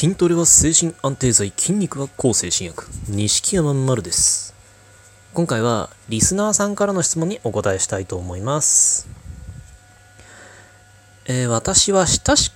[0.00, 2.86] 筋トレは精神安定剤、筋肉は抗精神薬。
[3.10, 4.54] 錦山丸です。
[5.34, 9.06] 今回はリスナーさんからの質問にお答えしたいと思います。
[11.26, 12.50] えー私は親し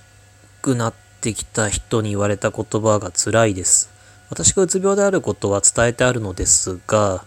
[0.63, 3.91] くなってきた人に言われた言葉が辛いです。
[4.31, 7.25] 私がうつ病であることは伝えてあるのですが、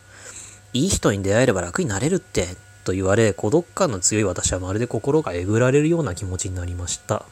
[0.72, 7.24] いい人に出会えれば楽になれるって、と言われ、孤独感の強い私はまるで心がえぐられるような気持ちになりました。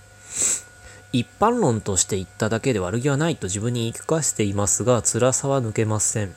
[1.13, 6.35] 一般論として言っただけで悪気はないと自分に言い聞かせていますが、辛さは抜けません。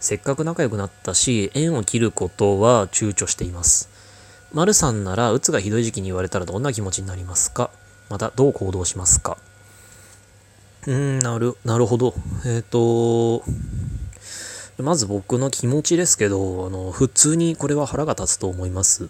[0.00, 3.88] せっかく仲良くなったし、縁を切ることは躊躇しています。
[4.52, 7.70] 丸さんなら、うつがひどい時期に言われたらどんな気持ちになりますか？
[8.10, 9.38] また、どう行動しますか？
[10.86, 12.14] うん、なる、なるほど。
[12.44, 13.44] えっ、と、
[14.78, 19.08] まず僕の気持ちですけど、あの、普通にこれは腹が立つと思います。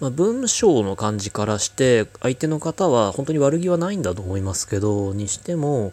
[0.00, 5.92] まあ、文章の感じからして相手の方は本当に悪気はないんだと思いますけどにしても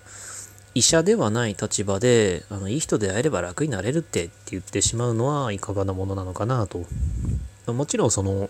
[0.74, 6.86] 医者ではない立場であのいい人で会えれば楽になれるってって言ってしまうのはいかがなものなのかなと。
[7.68, 8.50] もちろんその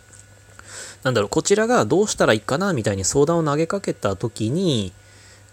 [1.04, 4.94] なんだろうこちらがどうしたらいいかなみたいに相談を投げかけた時に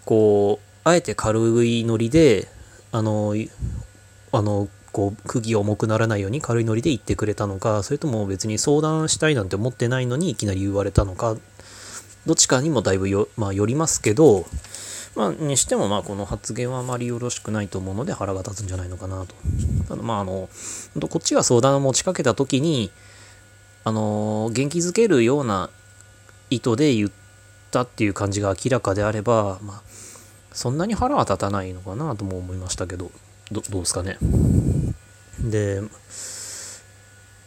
[0.04, 2.48] こうあえて軽いノリで
[2.92, 3.34] あの
[4.32, 11.36] あのこう釘重くならないように軽いノリで言ってくれたのかそれとも別に相談したいなんて思ってないのにいきなり言われたのか
[12.27, 14.44] どっちかにもだいぶよ、まあ、よりますけど、
[15.14, 19.36] まあ、にしてもまあこの発言はあまりよろしくないと思うので腹が立つんじゃないのかなと。
[19.86, 20.48] ただまああの
[21.08, 22.91] こっちが相談を持ちかけた時に
[23.84, 25.70] あの元気づけるような
[26.50, 27.10] 意図で言っ
[27.70, 29.82] たっていう感じが明らかであれば、まあ、
[30.52, 33.12] そんなに腹は立たないのかなとも思いましたけど
[33.52, 34.19] どどうですかね？
[35.42, 35.83] で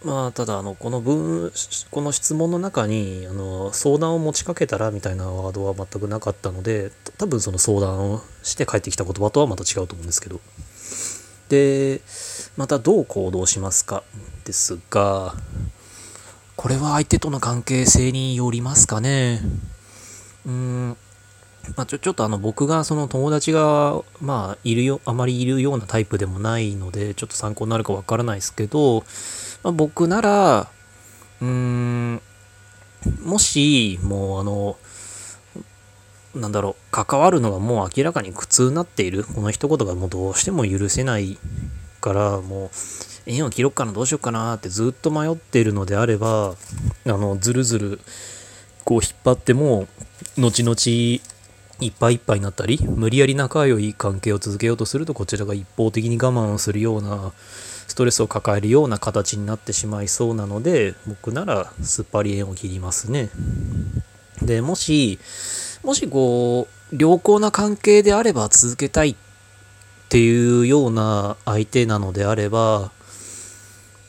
[0.03, 1.51] まあただあのこの文
[1.91, 10.39] この質問の中にあの相談を持ちかけたらみたいなワードは全くなかったので多分その相談をして帰ってきた言葉とはまた違うと思うんですけど。
[11.49, 11.99] で
[12.55, 14.03] またどう行動しますか
[14.45, 15.35] ですが
[16.55, 19.41] これは相手との関係性によりますかね。
[20.45, 20.97] うん。
[21.75, 29.03] まあ、ちょちょっとあの僕がその友達がまあいるよあまりいるようなタイプでもないのでちょっと参考になるかわからないですけど、
[29.63, 30.67] まあ、僕なら
[31.41, 32.21] うーん
[33.23, 34.77] もしもうあの
[36.35, 41.37] なんだろう関わるのがもう明らかに苦痛になっているこの一言がもうどうしても許せない
[41.99, 42.69] からもう
[43.25, 46.55] 縁を切ろっかなどうしようかなってずっと迷っているのであれば
[47.05, 47.99] あのずるずる
[48.85, 49.87] こう引っ張っても
[50.37, 50.75] 後々
[51.81, 57.33] いっぱいいっぱいになったり無理やり仲良い関係を続けようとするとこちらが一方的に我慢をするような
[57.87, 63.29] ストレスを抱えるような形になってしまいそうなので僕ならすっぱり縁を切りますね。
[64.41, 65.19] でもし
[65.83, 69.15] もしこう良好な関係であれば続けたいっ
[70.09, 72.91] ていうような相手なのであれば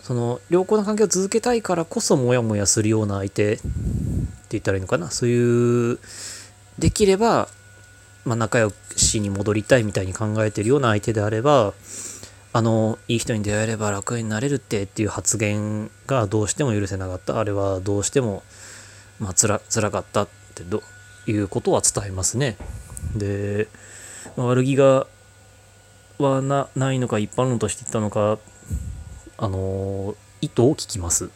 [0.03, 3.63] その良好な関係を続けたいからこそモヤモヤするような相手って
[4.51, 5.11] 言ったらいいのかな。
[5.11, 5.99] そういう
[6.79, 7.49] できれば
[8.25, 11.75] まあ、仲良しに戻りたいみたいに考えてるような相手であれば
[12.55, 17.39] あのいい人に出会えれば楽になれるってっていう発言がどうしても許せなかった。
[17.39, 18.43] あれはどうしても、
[19.19, 20.83] まあ、つら辛かったってど
[21.27, 22.59] いうことは伝えますね。
[23.17, 23.69] で、
[24.37, 25.07] まあ悪気が
[26.19, 28.39] はなないのか一般論として言ったのか
[29.39, 31.31] あの意図を聞きます。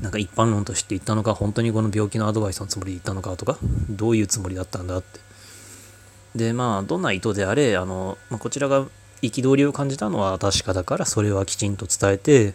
[0.00, 3.58] なんか一般論として言ったのか本当にこの病気のアドバイスのつもりで言ったのかとか
[3.90, 5.18] どういうつもりだったんだって。
[6.34, 8.86] でまあどんな意図であれあの、まあ、こちらが
[9.22, 12.54] 憤りを感じたのは確かだからそれはきちんと伝えて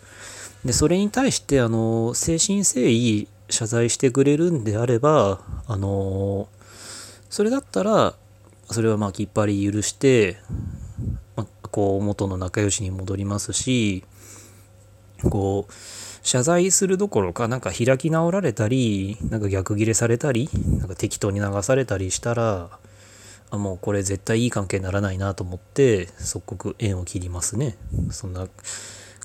[0.65, 6.47] でそれに対してあの誠心誠意謝罪してくれるんであればあの
[7.29, 8.13] それだったら
[8.69, 10.37] それはまあきっぱり許して、
[11.35, 14.03] まあ、こう元の仲良しに戻りますし
[15.29, 15.73] こう
[16.21, 22.69] 謝罪するどころかなんか開き直られたりなんか逆ギレされたりなんか適当に流されたりしたら
[23.51, 27.77] あもうこれ絶対いい関係にならないなと思って即刻縁を切りますね。
[28.11, 28.47] そんな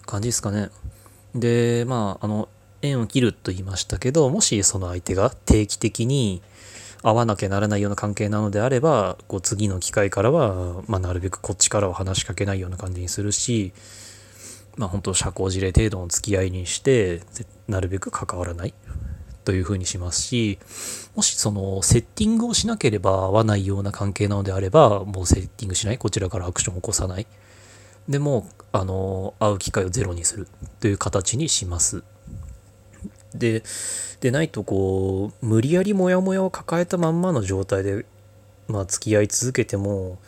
[0.06, 0.70] 感じですかね。
[1.34, 2.48] でまああの
[2.82, 6.43] 縁を切ると言いましたけどもしその相手が定期的に
[7.02, 13.72] 会わなきゃならないような関係なのであればこう次の機会からは、まあ、なるべくこっちからは話しかけないような感じにするし
[14.76, 17.20] まあ本当社交辞令程度の付き合いにして
[17.69, 18.75] なるべく関わらない。
[19.44, 20.58] というふうにしますし
[21.14, 27.26] もしそのセッティングをしなければ合わないような関係なのであればもうセッティングしないこちらからアクションを起こさない
[28.08, 30.49] でもあの会う機会をゼロにする
[30.81, 32.02] という形にします
[33.35, 33.62] で
[34.20, 38.06] でないとこう無理やりモヤモヤを抱えたまんまの状態で
[38.69, 40.19] まあ付き合い続けても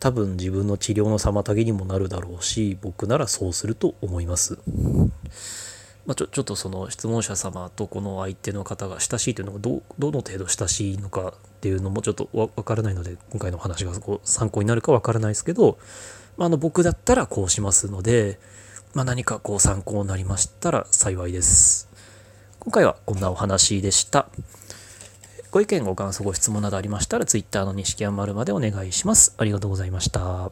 [0.00, 4.58] 多分自分の治療の妨げにもなるだろうし僕ならそうすると思います。
[6.04, 15.78] まあ、ちょちょっとその質問者様とこの相手の方が親しいというのがどどの程度親しいのかっていうのもちょっとわからないので今回のお話がこう参考になるかわからないですけど、
[16.36, 18.40] まあ、あの僕だったらこうしますので、
[18.94, 21.88] まあ、何かこう参考になりましたら幸いです。
[22.58, 24.28] 今回はこんなお話でした。
[25.52, 29.34] ご意見、ご感想、ご質問などありましたら、Twitter の西山丸までお願いします。
[29.36, 30.50] ありがとうございました。